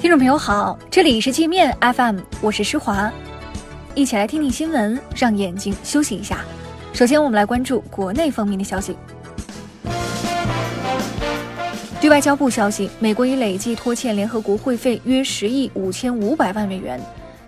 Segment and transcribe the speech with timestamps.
[0.00, 3.12] 听众朋友好，这里是界面 FM，我是施华，
[3.94, 6.42] 一起来听听新闻，让眼睛休息一下。
[6.94, 8.96] 首先，我们来关注国内方面的消息。
[12.00, 16.98] 据外交部消息，美国已累计拖欠联合国会费约十亿五千五百万美元，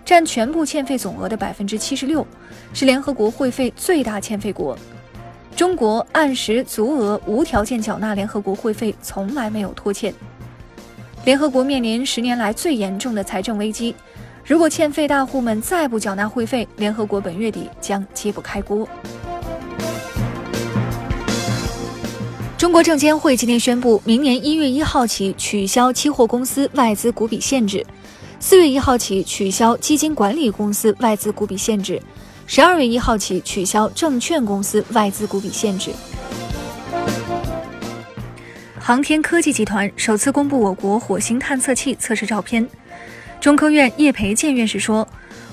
[0.04, 2.26] 占全部欠费总额的百分之七十六，
[2.74, 4.76] 是联合国会费最大欠费国。
[5.56, 10.12] 中国按时足额无条件缴纳联合国会费，从来没有拖欠。
[11.24, 13.94] 联合国面临十年来最严重的财政危机，
[14.44, 18.88] 如果欠费大户们再不缴纳会费，联合国本月底将揭不开锅。
[22.58, 27.86] 中国证监会今天宣布，明年一月一号起取消期货公司外资股比限制，
[28.40, 32.02] 四月一号起取消基金管理公司外资股比限制，
[32.48, 35.92] 十二月一号起取消证券公司外资股比限制。
[38.84, 42.68] 航天科技集团首次公布我国火星探测器测试照片。
[43.40, 45.06] 中科院叶培建院士说，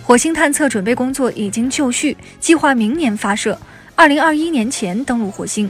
[0.04, 3.56] 火星探测准备工作已经就绪，计划明年发射，
[3.94, 5.70] 二零二一年前登陆火星。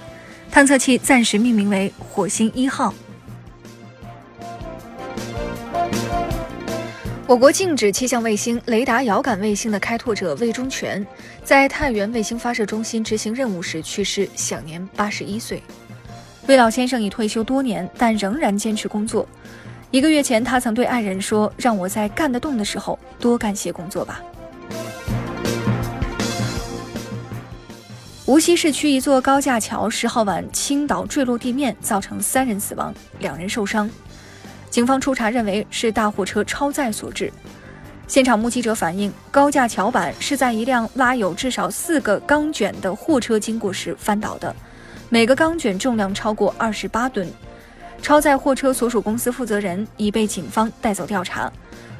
[0.49, 2.93] 探测器暂时命名为火星一号。
[7.27, 11.05] 我国静止气象卫星雷达遥感卫星的开拓者魏忠全，
[11.43, 15.61] 在太原卫星发射中心执行任务时去世，享年八十一岁。
[16.49, 19.23] 魏老先生已退休多年，但仍然坚持工作。
[19.91, 24.19] 一个月前，他曾对爱人说：“让我在干得动的时候多干些工作吧。”
[28.25, 33.87] 无锡市区一座高架桥十号晚倾倒坠落地面，造成三人死亡，两人受伤。
[34.71, 37.31] 警方初查认为是大货车超载所致。
[38.07, 44.55] 现场目击者反映，高架桥板是在一辆拉有至少四个钢卷的货车经过时翻倒的。
[45.11, 47.27] 每个钢卷重量超过二十八吨，
[47.99, 51.51] 超载货车所属公司负责人已被警方带走调查。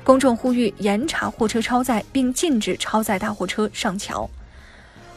[0.04, 4.30] 公众呼吁严查货车超载，并禁止超载大货车上桥。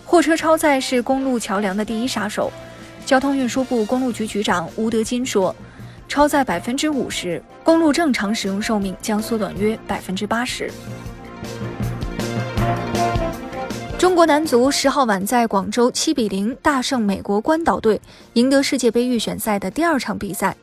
[0.07, 2.51] 货车超载是公路桥梁的第一杀手。
[3.05, 5.55] 交通运输部公路局局长吴德金说
[6.09, 10.71] ：“超载百分之五十，公路正常使用寿命将缩短约百分之八十。”
[14.03, 18.01] 中国男足十号晚在广州七比零大胜美国关岛队，
[18.33, 20.57] 赢得世界杯预选赛的第二场比赛。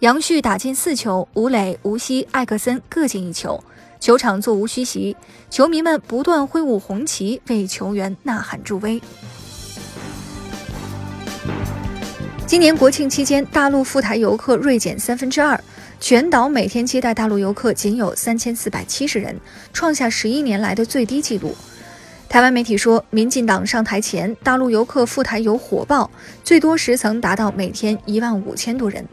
[0.00, 3.58] 杨旭打进四球，吴磊、吴曦、艾克森各进一球，
[3.98, 5.16] 球场座无虚席，
[5.48, 9.00] 球迷们不断挥舞红旗，为球员呐喊助威。
[12.46, 15.58] 今年国庆期间，大陆赴台游客锐减三分之二，
[15.98, 19.40] 全岛每天接待大陆游客仅有三千四百七十人，
[19.72, 21.56] 创下十一年来的最低纪录。
[22.34, 26.10] 台湾媒体说，民进党上台前，大陆游客赴台游火爆，
[26.42, 29.06] 最多时曾达到每天一万五千多人。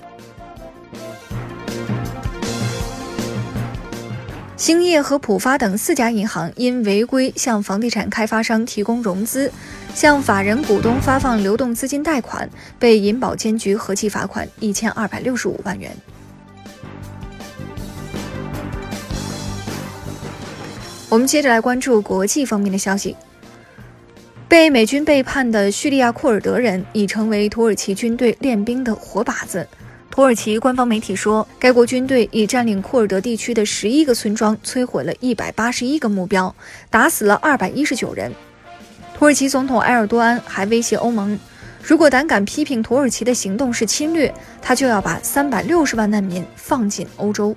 [4.57, 9.51] 兴业和浦发等四家银行因违规向房地产开发商提供融资，
[9.93, 12.49] 向法人股东发放流动资金贷款，
[12.79, 15.95] 被银保监局合计罚款一千二百六十五万元。
[21.11, 23.17] 我们接着来关注国际方面的消息。
[24.47, 29.67] 被美军背叛的叙利亚库尔德人已成为土耳其军队练兵的活靶子。
[30.09, 36.55] 土耳其官方媒体说，该国军队已占领库尔德地区的十一个村庄，摧毁了一百八十一个目标，
[36.89, 38.31] 打死了二百一十九人。
[39.17, 41.37] 土耳其总统埃尔多安还威胁欧盟，
[41.83, 47.53] 如果胆敢批评土耳其的行动是侵略，他就要把三百六十万难民放进欧洲。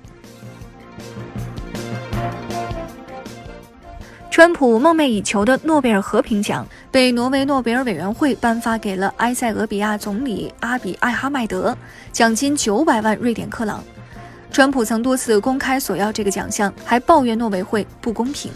[4.34, 11.78] 川普梦寐以求的诺贝尔和平奖被挪威诺贝尔委员会颁发给了埃塞俄比亚总理阿比艾哈迈德，
[12.11, 13.81] 奖金九百万瑞典克朗。
[14.50, 18.50] 川普曾多次公开索要这个奖项，还抱怨诺委会不公平。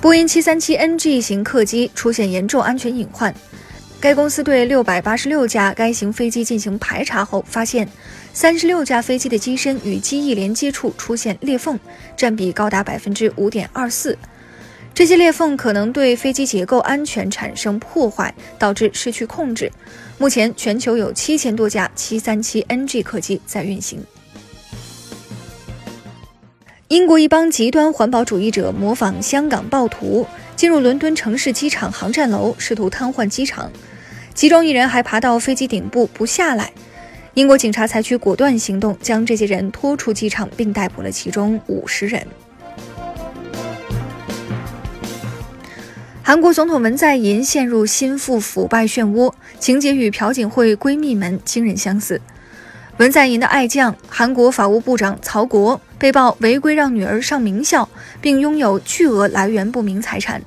[0.00, 3.34] 波音737 NG 型客机出现严重安全隐患。
[4.02, 7.88] 该公司对六百八十六架该型飞机进行排查后，发现
[8.32, 11.78] 三十六架飞机的机身与机翼连接处出现裂缝，
[12.16, 14.18] 占比高达百分之五点二四。
[14.92, 19.70] 这些裂缝可能对飞机结构安全产生破坏，导致失去控制。
[20.18, 24.04] 目前，全球有七千多架七三七 NG 客机在运行。
[26.88, 30.26] 英国一帮极端环保主义者模仿香港暴徒，
[30.56, 33.70] 进入伦敦城市机场航站楼，试图瘫痪机场。
[34.34, 36.72] 其中一人还爬到飞机顶部不下来，
[37.34, 42.26] 英国警察采取果断行动，将这些人拖出机场，并逮捕了其中五十人。
[46.24, 52.20] 韩国总统文在寅陷入心腹腐败漩涡，情节与朴槿惠闺蜜们惊人相似。
[52.98, 57.88] 文在寅的爱将，韩国法务部长曹国被曝违规让女儿上名校，
[58.20, 60.42] 并拥有巨额来源不明财产。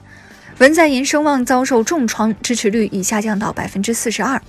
[0.60, 4.42] 文在寅声望遭受重创，支持率已下降到百分之四十二。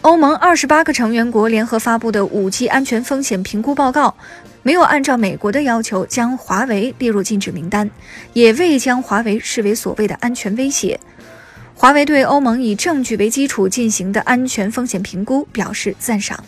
[0.00, 4.14] 欧盟二十八个成员国联合发布的五 G 安全风险评估报告，
[4.62, 7.90] 没有按照美国的要求将华为列入禁止名单，
[8.32, 10.98] 也未将华为视为所谓的安全威胁。
[11.74, 16.42] 华为对欧盟以证据为基础进行的安全风险评估表示赞赏。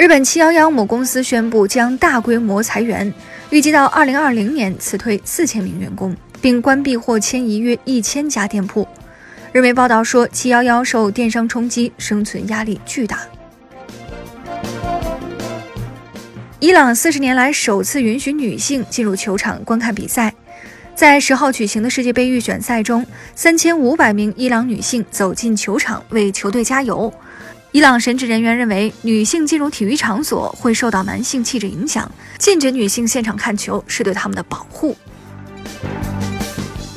[0.00, 3.12] 日本七幺幺母公司宣布将大规模裁员，
[3.50, 8.88] 预计到二零二零年辞退四千名员工，并关闭或迁移约一千家店铺。
[9.52, 13.18] 日媒报道说，七幺幺受电商冲击，生存压力巨大。
[16.60, 20.32] 伊朗四十年来首次允许女性进入球场观看比赛，
[20.94, 23.04] 在十号举行的世界杯预选赛中，
[23.34, 27.12] 三千五百名伊朗女性走进球场为球队加油。
[27.72, 34.96] 伊朗神职人员认为，女性进入体育场所会受到男性气质影响，禁止女性现场看球是对他们的保护。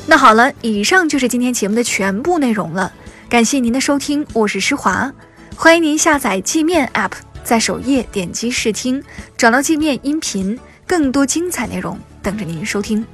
[0.06, 2.92] 那好了，以上就是今天节目的全部内容了。
[3.28, 5.12] 感谢您的收听，我是施华，
[5.54, 7.12] 欢迎您下载界面 App，
[7.44, 9.00] 在首页点击试听，
[9.36, 13.06] 找到界面音频，更多精彩内容等着您收听。